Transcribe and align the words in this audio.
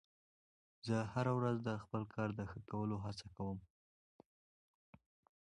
زه 0.87 0.97
هره 1.13 1.31
ورځ 1.39 1.57
د 1.67 1.69
خپل 1.83 2.03
کار 2.13 2.29
د 2.35 2.41
ښه 2.51 2.59
کولو 2.69 2.95
هڅه 3.05 3.27
کوم 3.35 3.57